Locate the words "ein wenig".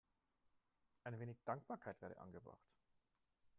1.03-1.43